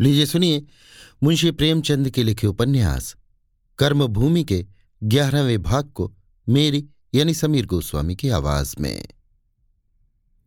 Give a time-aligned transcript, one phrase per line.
[0.00, 0.64] लीजिए, सुनिए।
[1.22, 3.16] मुंशी प्रेमचंद के लिखे उपन्यास,
[3.78, 4.66] कर्मभूमि के
[5.02, 6.14] ग्यारहवें भाग को
[6.48, 9.04] मेरी, यानी समीर गोस्वामी की आवाज़ में।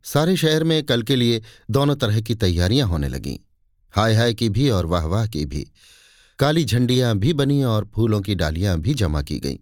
[0.04, 1.42] सारे शहर में कल के लिए
[1.72, 3.38] दोनों तरह की तैयारियाँ होने लगीं।
[3.92, 5.72] हाय हाय की भी और वाह वाह की भी।
[6.40, 9.58] काली झंडियाँ भी बनी और फूलों की डालियाँ भी जमा की गईं।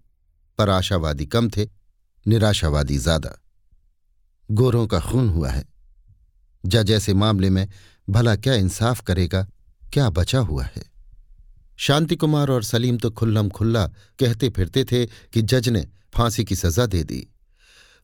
[0.57, 1.69] पर आशावादी कम थे,
[2.27, 3.41] निराशावादी ज़्यादा।
[4.51, 5.65] गोरों का खून हुआ है।
[6.65, 7.69] जज ऐसे मामले में
[8.09, 9.47] भला क्या इंसाफ करेगा
[9.93, 10.83] क्या बचा हुआ है?
[11.77, 13.87] शांति कुमार और सलीम तो खुल्लम खुल्ला
[14.19, 17.33] कहते फिरते थे कि जज ने फांसी की सजा दे दी।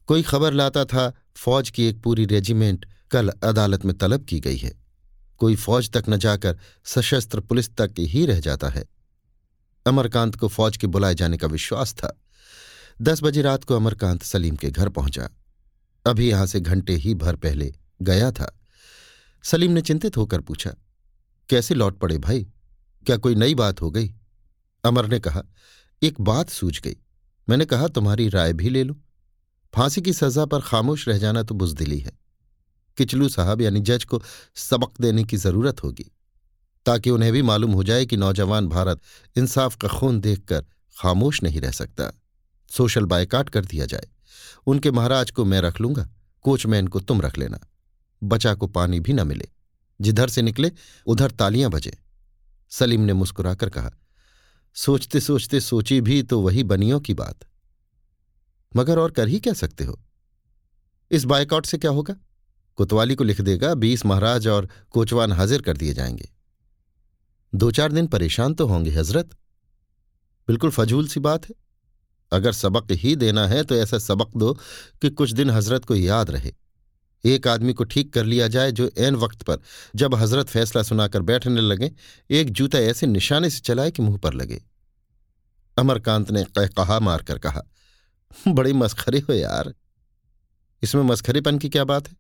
[0.08, 4.58] कोई खबर लाता था, फौज की एक पूरी रेजिमेंट कल अदालत में तलब की गई
[4.58, 4.84] है।
[5.38, 8.86] कोई फौज तक न जाकर सशस्त्र पुलिस तक ही रह जाता है।
[9.86, 12.22] अमरकांत को फौज के बुलाए जाने का विश्वास था।
[13.02, 15.30] दस बजे रात को अमरकांत सलीम के घर पहुँचा।
[16.06, 18.60] अभी यहाँ से घंटे ही भर पहले गया था।
[19.44, 20.74] सलीम ने चिंतित होकर पूछा
[21.50, 22.48] कैसे लौट पड़े भाई?
[23.06, 24.14] क्या कोई नई बात हो गई?
[24.84, 25.44] अमर ने कहा,
[26.02, 26.96] एक बात सूझ गई।
[27.48, 28.96] मैंने कहा, तुम्हारी राय भी ले लो।
[29.74, 32.12] फांसी की सजा पर खामोश रह जाना तो बुजदिली है।
[32.98, 34.22] किचलू साहब यानी जज को
[34.56, 36.06] सबक देने की ज़रूरत होगी,
[36.86, 39.02] ताकि उन्हें भी मालूम हो जाए कि नौजवान भारत
[39.36, 40.66] इंसाफ का खून देखकर
[40.98, 42.12] खामोश नहीं रह सकता।
[42.72, 44.08] सोशल बायकाट कर दिया जाए।
[44.68, 46.08] उनके महाराज को मैं रख लूँगा,
[46.46, 47.60] कोचमैन को तुम रख लेना।
[48.22, 49.50] बचा को पानी भी न मिले।
[50.02, 50.72] जिधर से निकले,
[51.08, 51.98] उधर तालियाँ बजे।
[52.70, 53.92] सलीम ने मुस्कुराकर कहा
[54.74, 57.40] सोचते सोचते सोची भी तो वही बनियों की बात।
[58.76, 60.00] मगर और कर ही क्या सकते हो?
[61.12, 62.16] इस बायकॉट से क्या होगा?
[62.76, 66.30] कोतवाली को लिख देगा, बीस महाराज और कोचवान हाजिर कर दिए जाएँगे।
[67.56, 69.30] दो चार दिन परेशान तो होंगे, हज़रत।
[70.48, 71.56] बिल्कुल फजूल सी बात है।
[72.32, 74.54] अगर सबक ही देना है तो ऐसा सबक दो
[75.02, 76.54] कि कुछ दिन हज़रत को याद रहे।
[77.26, 79.58] एक आदमी को ठीक कर लिया जाए जो एन वक्त पर,
[79.96, 81.92] जब हज़रत फैसला सुनाकर बैठने लगे,
[82.30, 84.62] एक जूता ऐसे निशाने से चलाए कि मुँह पर लगे।
[85.78, 87.62] अमरकांत ने कहा मारकर कहा,
[88.48, 89.74] बड़ी मस्खरे हो यार।
[90.84, 92.16] इसमें मस्खरेपन की क्या बात है?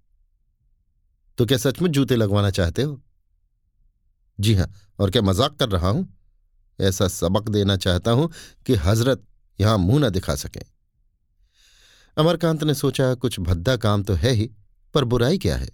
[1.38, 3.02] तो क्या सचमुच जूते लगवाना चाहते हो?
[4.40, 4.68] जी हाँ,
[5.00, 6.08] और क्या मज़ाक कर रहा हूँ?
[6.80, 8.32] ऐसा सबक देना चाहता हूँ
[8.66, 9.24] कि हज़रत
[9.60, 10.62] यहाँ मुँह न दिखा सकें।
[12.18, 14.50] अमरकांत ने सोचा, कुछ भद्दा काम तो है ही।
[14.94, 15.70] पर बुराई क्या है?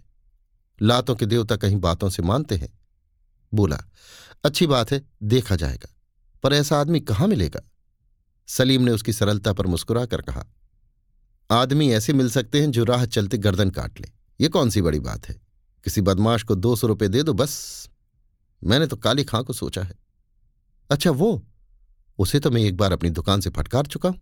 [0.81, 2.69] लातों के देवता कहीं बातों से मानते हैं।
[3.53, 3.78] बोला,
[4.44, 5.96] अच्छी बात है, देखा जाएगा,
[6.44, 7.62] पर ऐसा आदमी कहाँ मिलेगा?
[8.47, 10.46] सलीम ने उसकी सरलता पर मुस्कुराकर कहा,
[11.50, 15.00] आदमी ऐसे मिल सकते हैं जो राह चलते गर्दन काट ले। ये कौन सी बड़ी
[15.00, 15.35] बात है?
[15.84, 17.90] किसी बदमाश को दो सौ रुपये दे दो बस।
[18.63, 19.96] मैंने तो काली खां को सोचा है।
[20.90, 21.46] अच्छा वो,
[22.19, 24.19] उसे तो मैं एक बार अपनी दुकान से फटकार चुका हूँ।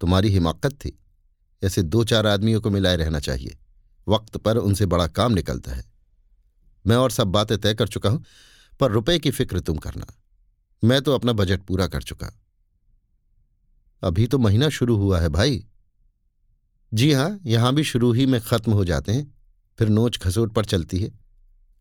[0.00, 0.98] तुम्हारी हिमाकत थी।
[1.62, 3.58] ऐसे दो चार आदमियों को मिलाए रहना चाहिए।
[4.08, 5.84] वक्त पर उनसे बड़ा काम निकलता है।
[6.86, 8.24] मैं और सब बातें तय कर चुका हूँ,
[8.80, 10.06] पर रुपए की फ़िक्र तुम करना।
[10.82, 12.30] मैं तो अपना बजट पूरा कर चुका।
[14.02, 15.66] अभी तो महीना शुरू हुआ है भाई।
[16.94, 19.34] जी हाँ, यहाँ भी शुरू ही में खत्म हो जाते हैं,
[19.78, 21.10] फिर नोच खसोट पर चलती है।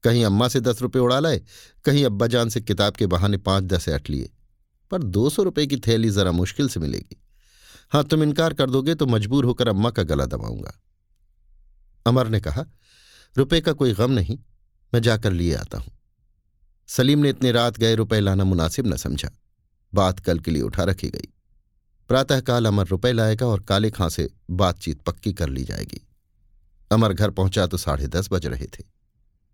[0.03, 1.41] कहीं अम्मा से दस रुपये उड़ा लाए,
[1.85, 4.29] कहीं अब्बा जान से किताब के बहाने पाँच दस अट लिए,
[4.91, 7.17] पर दो सौ रुपये की थैली जरा मुश्किल से मिलेगी।
[7.91, 10.73] हाँ तुम इनकार कर दोगे तो मजबूर होकर अम्मा का गला दबाऊँगा।
[12.05, 12.65] अमर ने कहा,
[13.35, 14.37] रुपए का कोई गम नहीं,
[14.93, 15.91] मैं जाकर लिए आता हूँ।
[16.89, 19.29] सलीम ने इतने रात गए रुपए लाना मुनासिब न समझा।
[19.93, 21.27] बात कल के लिए उठा रखी गई।
[22.09, 26.01] प्रातःकाल अमर रुपए लाएगा और काले खां से बातचीत पक्की कर ली जाएगी।
[26.91, 28.83] अमर घर पहुँचा तो साढ़े दस बज रहे थे।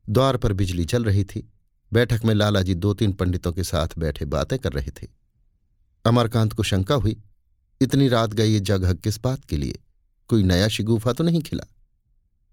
[0.10, 1.50] द्वार पर बिजली चल रही थी।
[1.92, 5.08] बैठक में लालाजी दो तीन पंडितों के साथ बैठे बातें कर रहे थे।
[6.06, 7.22] अमरकांत को शंका हुई
[7.84, 9.80] इतनी रात गई ये जगह किस बात के लिए?
[10.30, 11.64] कोई नया शिगुफा तो नहीं खिला?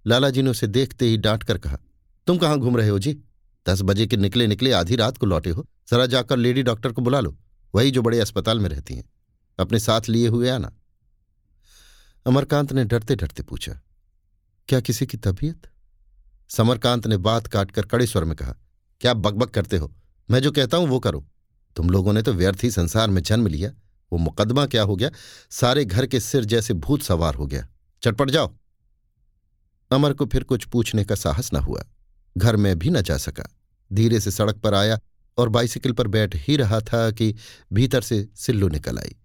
[0.04, 1.78] लालाजी ने उसे देखते ही डांट कर कहा,
[2.26, 3.12] तुम कहाँ घूम रहे हो जी?
[3.66, 7.02] दस बजे के निकले निकले आधी रात को लौटे हो। जरा जाकर लेडी डॉक्टर को
[7.02, 7.36] बुला लो।
[7.74, 9.04] वही जो बड़े अस्पताल में रहती हैं।
[9.58, 10.72] अपने साथ लिए हुए आना।
[12.26, 13.72] अमरकांत ने डरते डरते पूछा,
[14.68, 15.66] क्या किसी की तबीयत?
[16.50, 18.54] समरकांत ने बात काटकर कड़े स्वर में कहा,
[19.00, 19.92] क्या बकबक करते हो?
[20.28, 21.24] मैं जो कहता हूँ वो करो।
[21.76, 23.70] तुम लोगों ने तो व्यर्थ ही संसार में जन्म लिया।
[24.12, 25.10] वो मुकदमा क्या हो गया?
[25.50, 27.68] सारे घर के सिर जैसे भूत सवार हो गया।
[28.02, 28.56] चटपट जाओ।
[29.92, 31.82] अमर को फिर कुछ पूछने का साहस न हुआ।
[32.38, 33.56] घर में भी न जा सका।
[33.92, 34.98] धीरे से सड़क पर आया
[35.38, 37.34] और बाइसिकल पर बैठ ही रहा था कि
[37.72, 39.16] भीतर से सिल्लू निकल आई।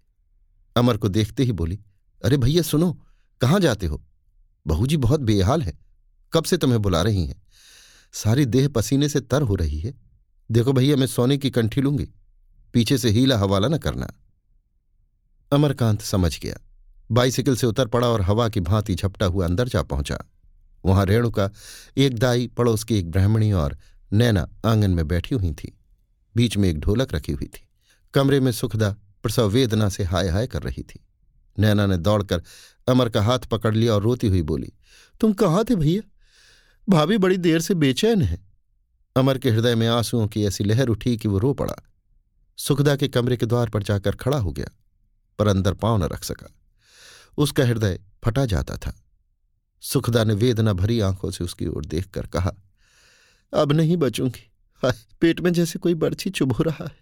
[0.76, 1.80] अमर को देखते ही बोली,
[2.24, 3.02] अरे भैया, सुनो,
[3.40, 4.04] कहाँ जाते हो?
[4.66, 5.78] बहू जी बहुत बेहाल है।
[6.32, 7.42] कब से तुम्हें बुला रही हैं?
[8.12, 9.94] सारी देह पसीने से तर हो रही है।
[10.50, 12.08] देखो भैया, मैं सोने की कंठी लूँगी।
[12.72, 14.12] पीछे से हीला हवाला न करना।
[15.52, 16.56] अमरकांत समझ गया।
[17.12, 20.18] बाइसिकल से उतर पड़ा और हवा की भांति झपटा हुआ अंदर जा पहुँचा।
[20.84, 21.50] वहाँ रेणु का
[21.96, 23.78] एक दाई, पड़ोस की एक ब्राह्मणी और
[24.12, 25.78] नैना आँगन में बैठी हुई थी।
[26.36, 27.68] बीच में एक ढोलक रखी हुई थी।
[28.14, 28.90] कमरे में सुखदा,
[29.22, 31.06] प्रसव वेदना से हाय हाय कर रही थी।
[31.58, 32.42] नैना ने दौड़कर
[32.88, 34.72] अमर का हाथ पकड़ लिया और रोती हुई बोली,
[35.20, 36.02] तुम कहाँ थे भैया?
[36.88, 38.46] भाभी बड़ी देर से बेचैन है।
[39.16, 41.74] अमर के हृदय में आंसुओं की ऐसी लहर उठी कि वो रो पड़ा।
[42.56, 44.66] सुखदा के कमरे के द्वार पर जाकर खड़ा हो गया।
[45.38, 46.54] पर अंदर पाँव न रख सका।
[47.38, 49.02] उसका हृदय फटा जाता था।
[49.80, 52.52] सुखदा ने वेदना भरी आँखों से उसकी ओर देखकर कहा,
[53.54, 54.52] अब नहीं बचूँगी।
[54.82, 56.96] हाय, पेट में जैसे कोई बर्छी चुभ हो रहा है।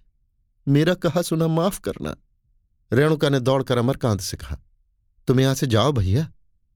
[0.68, 2.16] मेरा कहा सुना माफ़ करना।
[2.92, 4.58] रेणुका ने दौड़कर अमरकांत से कहा,
[5.26, 6.30] तुम यहाँ से जाओ भैया।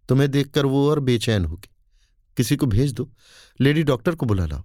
[0.08, 1.69] तुम्हें देखकर वो और बेचैन होगी।
[2.37, 3.11] किसी को भेज दो।
[3.61, 4.62] लेडी डॉक्टर को बुला लाओ।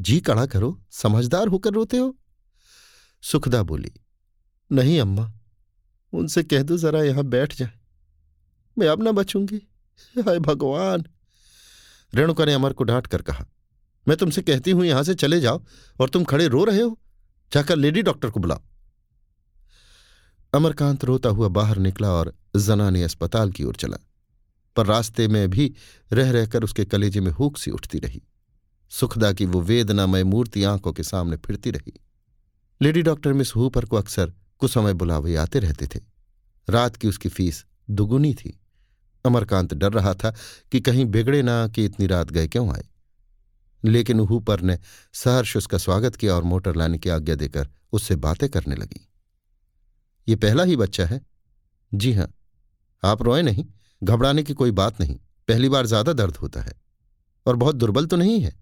[0.00, 2.16] जी कड़ा करो। समझदार होकर रोते हो।
[3.22, 3.92] सुखदा बोली,
[4.72, 5.32] नहीं अम्मा।
[6.14, 7.72] उनसे कह दो जरा यहाँ बैठ जाए।
[8.76, 9.56] मैं अब ना बचूँगी।
[10.16, 11.04] हाय भगवान।
[12.12, 13.46] रेणुका ने अमर को डांट कर कहा,
[14.06, 15.62] मैं तुमसे कहती हूँ, यहाँ से चले जाओ
[15.98, 16.98] और तुम खड़े रो रहे हो।
[17.52, 18.62] जाकर लेडी डॉक्टर को बुलाओ।
[20.52, 23.96] अमरकांत रोता हुआ बाहर निकला और जनानी अस्पताल की ओर चला,
[24.76, 25.72] पर रास्ते में भी
[26.10, 28.22] रह रहकर उसके कलेजे में हुक सी उठती रही।
[28.92, 31.92] सुखदा की वो वेदनामय मूर्ति आँखों के सामने फिरती रही।
[32.80, 34.32] लेडी डॉक्टर मिस हुपर को अक्सर
[34.64, 36.00] कुछ समय बुलावे आते रहते थे।
[36.70, 38.60] रात की उसकी फ़ीस दुगुनी थी।
[39.24, 40.34] अमरकांत डर रहा था
[40.72, 42.84] कि कहीं बिगड़े ना कि इतनी रात गए क्यों आए।
[43.84, 44.78] लेकिन हुपर ने
[45.12, 49.08] सहर्ष उसका स्वागत किया और मोटर लाने की आज्ञा देकर उससे बातें करने लगी।
[50.28, 51.20] ये पहला ही बच्चा है?
[51.94, 52.34] जी हाँ।
[53.04, 53.64] आप रोए नहीं।
[54.04, 55.16] घबराने की कोई बात नहीं।
[55.48, 56.72] पहली बार ज़्यादा दर्द होता है।
[57.46, 58.56] और बहुत दुर्बल तो नहीं है।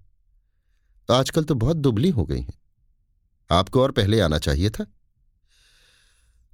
[1.10, 2.58] आजकल तो बहुत दुबली हो गई हैं।
[3.50, 4.86] आपको और पहले आना चाहिए था?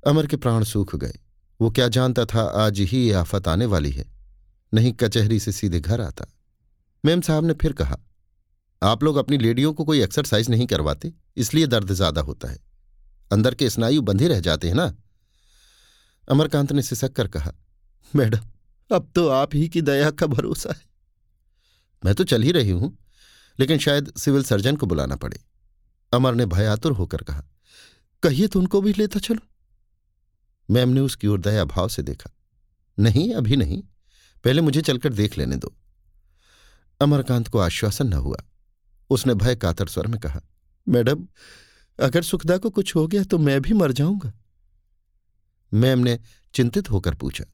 [0.02, 1.18] अमर के प्राण सूख गए।
[1.60, 4.04] वो क्या जानता था, आज ही ये आफत आने वाली है।
[4.72, 6.26] नहीं, कचहरी से सीधे घर आता।
[7.04, 7.98] मेम साहब ने फिर कहा,
[8.82, 12.58] आप लोग अपनी लेडियों को कोई एक्सरसाइज नहीं करवाते, इसलिए दर्द ज़्यादा होता है।
[13.30, 14.92] अंदर के स्नायु बंधे रह जाते हैं ना?
[16.28, 17.52] अमरकांत ने सिसक कर कहा,
[18.12, 18.40] मैडम,
[18.90, 20.86] अब तो आप ही की दया का भरोसा है।
[22.02, 22.96] मैं तो चल ही रही हूँ,
[23.58, 25.40] लेकिन शायद सिविल सर्जन को बुलाना पड़े।
[26.12, 27.42] अमर ने भयातुर होकर कहा,
[28.22, 29.47] कहिए तो उनको भी लेता चलो।
[30.70, 32.30] मैम ने उसकी ओर दया भाव से देखा।
[32.98, 33.82] नहीं, अभी नहीं।
[34.44, 35.74] पहले मुझे चलकर देख लेने दो।
[37.00, 38.36] अमरकांत को आश्वासन न हुआ।
[39.10, 40.40] उसने भय कातर स्वर में कहा,
[40.88, 41.26] मैडम,
[41.98, 44.32] अगर सुखदा को कुछ हो गया तो मैं भी मर जाऊँगा।
[45.74, 46.18] मैम ने
[46.54, 47.44] चिंतित होकर पूछा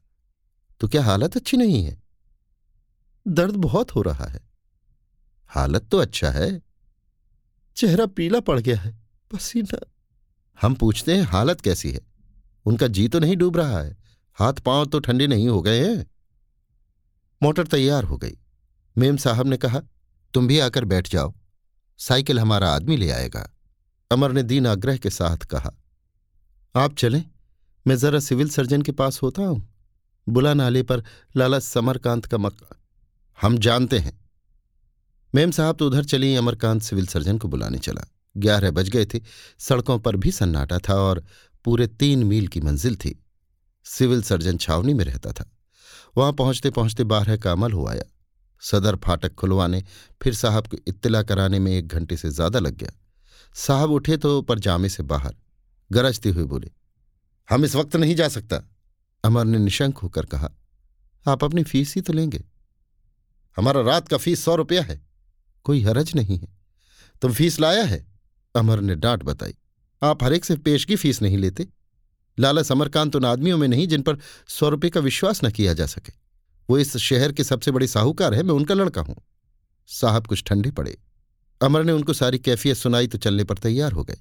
[0.79, 2.01] तो क्या हालत अच्छी नहीं है?
[3.27, 4.39] दर्द बहुत हो रहा है।
[5.47, 6.61] हालत तो अच्छा है।
[7.75, 8.97] चेहरा पीला पड़ गया है,
[9.31, 9.79] पसीना।
[10.61, 12.14] हम पूछते हैं हालत कैसी है?
[12.65, 13.95] उनका जी तो नहीं डूब रहा है।
[14.37, 16.05] हाथ पाँव तो ठंडे नहीं हो गए हैं।
[17.41, 18.37] मोटर तैयार हो गई।
[18.95, 19.81] मेम साहब ने कहा,
[20.33, 21.33] तुम भी आकर बैठ जाओ।
[21.99, 23.49] साइकिल हमारा आदमी ले आएगा।
[24.11, 25.71] अमर ने दीन आग्रह के साथ कहा,
[26.75, 27.23] आप चलें।
[27.85, 29.67] मैं जरा सिविल सर्जन के पास होता हूँ।
[30.27, 31.03] बुला नाले पर
[31.35, 32.75] लाला समरकांत का मक्का
[33.37, 34.19] हम जानते हैं।
[35.33, 38.05] मेम साहब तो उधर चली। अमरकांत सिविल सर्जन को बुलाने चला।
[38.37, 39.19] ग्यारह बज गए थे।
[39.59, 41.23] सड़कों पर भी सन्नाटा था और
[41.65, 43.19] पूरे तीन मील की मंजिल थी।
[43.85, 45.51] सिविल सर्जन छावनी में रहता था।
[46.17, 48.03] वहाँ पहुँचते पहुँचते बारह का अमल हो आया।
[48.61, 49.83] सदर फाटक खुलवाने,
[50.21, 52.91] फिर साहब को इत्तला कराने में एक घंटे से ज़्यादा लग गया।
[53.55, 55.35] साहब उठे तो पर जामे से बाहर,
[55.91, 56.71] गरजते हुए बोले,
[57.49, 58.61] हम इस वक्त नहीं जा सकता।
[59.23, 60.49] अमर ने निशंक होकर कहा,
[61.25, 62.43] आप अपनी फ़ीस ही तो लेंगे।
[63.57, 65.01] हमारा रात का फ़ीस सौ रुपया है।
[65.65, 66.47] कोई हरज नहीं है।
[67.21, 68.05] तुम फ़ीस लाया है?
[68.55, 69.55] अमर ने डांट बताई।
[70.03, 71.67] आप हरेक से पेश की फ़ीस नहीं लेते।
[72.39, 75.85] लाला समरकांत उन आदमियों में नहीं जिन पर सौ रुपये का विश्वास न किया जा
[75.85, 76.13] सके।
[76.69, 79.15] वो इस शहर के सबसे बड़े साहूकार है, मैं उनका लड़का हूँ।
[79.87, 80.97] साहब कुछ ठंडे पड़े।
[81.61, 84.17] अमर ने उनको सारी कैफियत सुनाई तो चलने पर तैयार हो गए।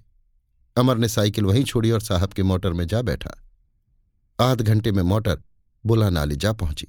[0.76, 3.44] अमर ने साइकिल वहीं छोड़ी और साहब के मोटर में जा बैठा।
[4.40, 5.42] आध घंटे में मोटर
[5.86, 6.86] बुला नाली जा पहुँची।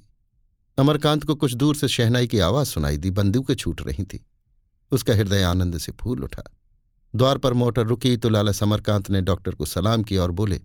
[0.78, 4.26] अमरकांत को कुछ दूर से शहनाई की आवाज़ सुनाई दी, बंदूकें छूट रही थी।
[4.90, 6.55] उसका हृदय आनंद से फूल उठा।
[7.14, 10.60] द्वार पर मोटर रुकी तो लाला समरकांत ने डॉक्टर को सलाम किया और बोले,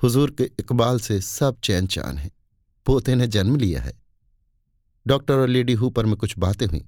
[0.00, 2.30] हुजूर के इकबाल से सब चैन चान है।
[2.86, 3.92] पोते ने जन्म लिया है।
[5.06, 6.84] डॉक्टर और लेडी हुपर में कुछ बातें हुई।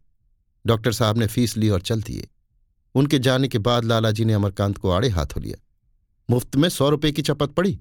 [0.67, 2.29] डॉक्टर साहब ने फ़ीस ली और चल दिए।
[2.95, 5.57] उनके जाने के बाद लालाजी ने अमरकांत को आड़े हाथों लिया।
[6.31, 7.79] मुफ़्त में सौ रुपए की चपत पड़ी।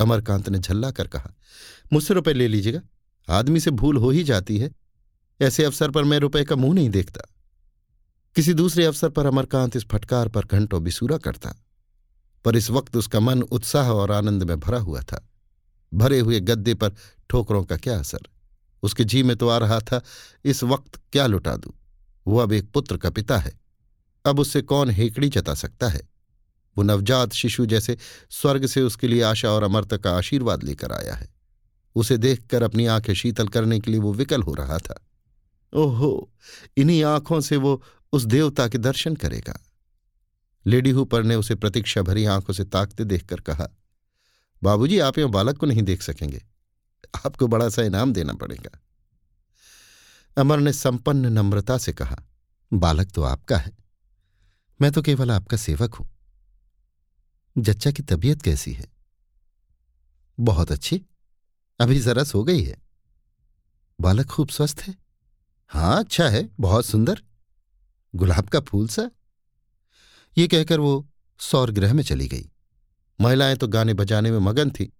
[0.00, 1.32] अमरकांत ने झल्ला कर कहा,
[1.92, 2.80] मुझसे रुपए ले लीजिएगा।
[3.28, 4.70] आदमी से भूल हो ही जाती है।
[5.40, 7.20] ऐसे अवसर पर मैं रुपए का मुँह नहीं देखता।
[8.36, 11.64] किसी दूसरे अवसर पर अमरकांत इस फटकार पर घंटों बिसूरा करता,
[12.44, 15.28] पर इस वक्त उसका मन उत्साह और आनंद में भरा हुआ था।
[15.94, 16.92] भरे हुए गद्दे पर
[17.30, 18.18] ठोकरों का क्या असर?
[18.82, 20.02] उसके जी में तो आ रहा था,
[20.44, 21.72] इस वक्त क्या लुटा दूँ?
[22.26, 23.60] वो अब एक पुत्र का पिता है।
[24.26, 26.08] अब उससे कौन हेकड़ी जता सकता है?
[26.78, 27.96] वो नवजात शिशु जैसे
[28.30, 31.28] स्वर्ग से उसके लिए आशा और अमरता का आशीर्वाद लेकर आया है।
[31.94, 35.02] उसे देखकर अपनी आँखें शीतल करने के लिए वो विकल हो रहा था।
[35.74, 36.30] ओहो,
[36.76, 37.82] इन्हीं आँखों से वो
[38.16, 39.60] उस देवता के दर्शन करेगा।
[40.66, 43.68] लेडी हुपर ने उसे प्रतीक्षा भरी आँखों से ताकते देखकर कहा,
[44.62, 46.44] बाबूजी, आप यहाँ बालक को नहीं देख सकेंगे।
[47.26, 48.80] आपको बड़ा सा इनाम देना पड़ेगा।
[50.38, 52.22] अमर ने संपन्न नम्रता से कहा,
[52.72, 53.72] बालक तो आपका है।
[54.80, 56.08] मैं तो केवल आपका सेवक हूँ।
[57.58, 58.86] जच्चा की तबीयत कैसी है?
[60.40, 61.02] बहुत अच्छी।
[61.80, 62.76] अभी जरा सो गई है।
[64.00, 64.94] बालक खूब स्वस्थ है?
[65.68, 67.22] हाँ अच्छा है। बहुत सुंदर।
[68.16, 69.10] गुलाब का फूल सा
[70.38, 71.08] ये कहकर वो
[71.40, 72.50] सौर ग्रह में चली गई।
[73.20, 74.92] महिलाएँ तो गाने बजाने में मगन थी।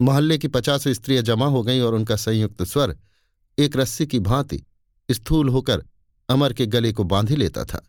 [0.00, 2.96] मोहल्ले की पचास स्त्रियाँ जमा हो गईं और उनका संयुक्त स्वर
[3.58, 4.62] एक रस्सी की भांति
[5.10, 5.84] स्थूल होकर
[6.28, 7.82] अमर के गले को बांधे लेता था।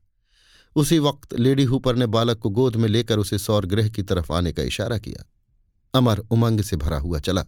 [0.76, 4.34] उसी वक्त लेडी हुपर ने बालक को गोद में लेकर उसे सौर ग्रह की तरफ़
[4.34, 5.26] आने का इशारा किया।
[5.94, 7.46] अमर उमंग से भरा हुआ चला,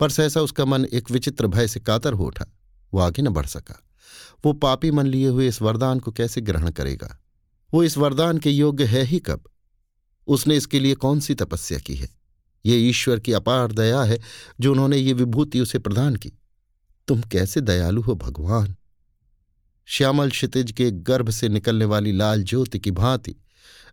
[0.00, 2.46] पर सहसा उसका मन एक विचित्र भय से कातर हो उठा।
[2.94, 3.80] वो आगे न बढ़ सका।
[4.44, 7.20] वो पापी मन लिए हुए इस वरदान को कैसे ग्रहण करेगा?
[7.74, 9.44] वो इस वरदान के योग्य है ही कब?
[10.26, 12.08] उसने इसके लिए कौन सी तपस्या की है?
[12.66, 14.20] ये ईश्वर की अपार दया है
[14.60, 16.32] जो उन्होंने ये विभूति उसे प्रदान की।
[17.08, 18.76] तुम कैसे दयालु हो भगवान?
[19.86, 23.34] श्यामल क्षितिज के गर्भ से निकलने वाली लाल ज्योति की भांति,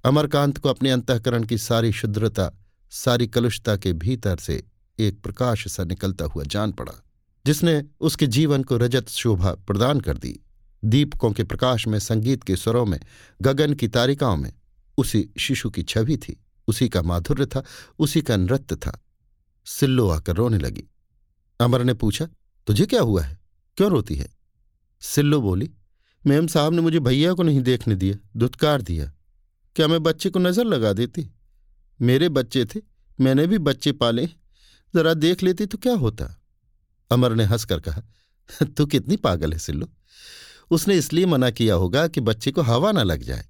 [0.05, 2.51] अमरकांत को अपने अंतकरण की सारी शुद्रता,
[2.91, 4.63] सारी कलुषता के भीतर से
[4.99, 7.06] एक प्रकाश सा निकलता हुआ जान पड़ा।
[7.47, 10.39] जिसने उसके जीवन को रजत शोभा प्रदान कर दी।
[10.85, 12.99] दीपकों के प्रकाश में, संगीत के स्वरों में,
[13.41, 14.53] गगन की तारिकाओं में,
[14.97, 17.63] उसी शिशु की छवि थी, उसी का माधुर्य था,
[17.99, 19.05] उसी का नृत्य था।
[19.65, 20.83] सिल्लो आकर रोने लगी।
[21.59, 22.27] अमर ने पूछा,
[22.67, 23.39] तुझे क्या हुआ है?
[23.77, 24.29] क्यों रोती है?
[25.01, 25.71] सिल्लो बोली,
[26.27, 29.13] मेम, साहब ने मुझे भैया को नहीं देखने दिया, दुत्कार दिया।
[29.75, 31.29] क्या मैं बच्चे को नज़र लगा देती?
[32.01, 32.81] मेरे बच्चे थे,
[33.19, 34.25] मैंने भी बच्चे पाले
[34.95, 36.43] जरा देख लेती तो क्या होता?
[37.11, 38.01] अमर ने हंसकर कहा,
[38.77, 39.89] तू कितनी पागल है, सिल्लू।
[40.71, 43.45] उसने इसलिए मना किया होगा कि बच्चे को हवा ना लग जाए।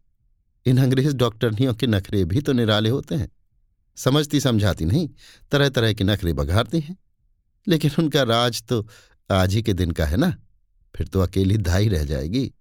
[0.66, 3.32] इन अंग्रेज़ डॉक्टरनियों के नखरे भी तो निराले होते हैं।
[3.96, 5.10] समझती समझाती नहीं
[5.52, 6.98] तरह तरह के नखरे बघारती हैं।
[7.68, 8.88] लेकिन उनका राज तो
[9.32, 10.38] आज ही के दिन का है ना।
[10.96, 12.54] फिर तो अकेली धाई रह जाएगी।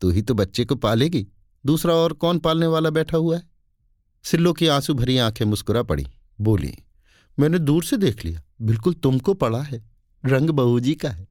[0.00, 1.26] तू ही तो बच्चे को पालेगी।
[1.66, 3.42] दूसरा और कौन पालने वाला बैठा हुआ है?
[4.24, 6.06] सिल्लो की आँसू भरी आँखें मुस्कुरा पड़ी।
[6.40, 6.74] बोली,
[7.38, 9.91] मैंने दूर से देख लिया। बिल्कुल तुमको पड़ा है।
[10.24, 11.26] रंग बहू जी का है।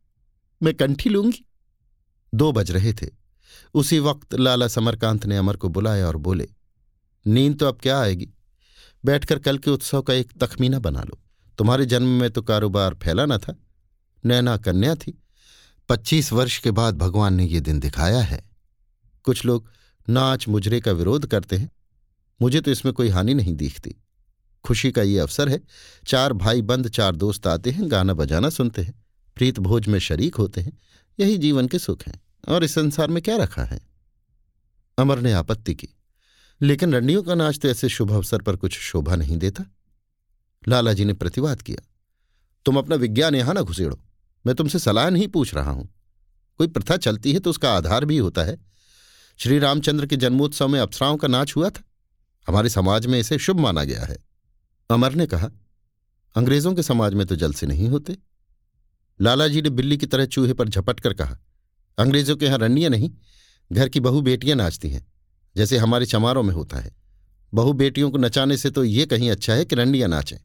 [0.62, 1.46] मैं कंठी लूँगी।
[2.34, 3.08] दो बज रहे थे।
[3.74, 6.48] उसी वक्त लाला समरकांत ने अमर को बुलाया और बोले,
[7.26, 8.30] नींद तो अब क्या आएगी?
[9.06, 11.20] बैठकर कल के उत्सव का एक तखमीना बना लो।
[11.58, 13.56] तुम्हारे जन्म में तो कारोबार फैला न था,
[14.26, 15.18] नैना कन्या थी।
[15.90, 18.44] पच्चीस वर्ष के बाद भगवान ने ये दिन दिखाया है।
[19.24, 19.70] कुछ लोग
[20.10, 21.72] नाच मुजरे का विरोध करते हैं।
[22.42, 23.96] मुझे तो इसमें कोई हानि नहीं दिखती।
[24.66, 25.60] खुशी का ये अवसर है।
[26.08, 28.94] चार भाई बंद, चार दोस्त आते हैं, गाना बजाना सुनते हैं,
[29.38, 30.78] प्रीत भोज में शरीक होते हैं,
[31.20, 33.80] यही जीवन के सुख हैं। और इस संसार में क्या रखा है?
[34.98, 35.88] अमर ने आपत्ति की।
[36.62, 39.64] लेकिन रंडियों का नाच तो ऐसे शुभ अवसर पर कुछ शोभा नहीं देता।
[40.64, 41.88] लालाजी ने प्रतिवाद किया,
[42.66, 44.00] तुम अपना विज्ञान यहाँ ना घुसेड़ो।
[44.46, 45.88] मैं तुमसे सलाह नहीं पूछ रहा हूँ।
[46.60, 48.58] कोई प्रथा चलती है तो उसका आधार भी होता है।
[49.40, 51.84] श्री रामचंद्र के जन्मोत्सव में अप्सराओं का नाच हुआ था।
[52.48, 54.18] हमारे समाज में इसे शुभ माना गया है।
[54.92, 55.50] अमर ने कहा,
[56.36, 58.18] अंग्रेज़ों के समाज में तो जलसे नहीं होते।
[59.22, 61.38] लालाजी ने बिल्ली की तरह चूहे पर झपट कर कहा,
[61.98, 63.12] अंग्रेज़ों के यहाँ रनियाँ नहीं,
[63.74, 65.06] घर की बहु बेटियाँ नाचती हैं,
[65.56, 66.96] जैसे हमारे चमारों में होता है।
[67.54, 70.38] बहु बेटियों को नचाने से तो ये कहीं अच्छा है कि रंडियाँ नाचें।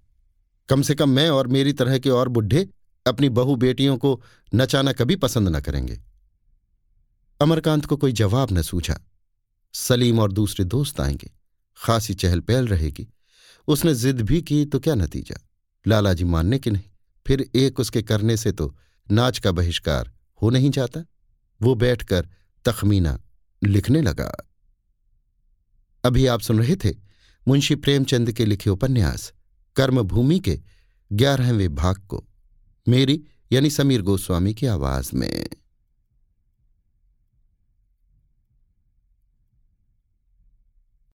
[0.69, 2.69] कम से कम मैं और मेरी तरह के और बुढ़े
[3.07, 4.23] अपनी बहु बेटियों को
[4.55, 6.01] नचाना कभी पसंद न करेंगे।
[7.41, 8.99] अमरकांत को कोई जवाब न सूझा।
[9.75, 11.31] सलीम और दूसरे दोस्त आएँगे।
[11.79, 13.09] खासी चहल पहल रहेगी।
[13.69, 15.49] उसने जिद भी की तो क्या नतीजा?
[15.87, 16.91] लालाजी मानने के नहीं?
[17.27, 18.79] फिर एक उसके करने से तो
[19.11, 21.05] नाच का बहिष्कार हो नहीं जाता।
[21.63, 22.29] वो बैठकर
[22.65, 23.23] तखमीना
[23.65, 24.51] लिखने लगा।
[26.05, 26.95] अभी आप सुन रहे थे
[27.49, 29.33] मुंशी प्रेमचंद के लिखे उपन्यास,
[29.77, 30.61] कर्मभूमि के
[31.13, 32.29] ग्यारहवें भाग को,
[32.89, 35.49] मेरी यानी समीर गोस्वामी की आवाज़ में।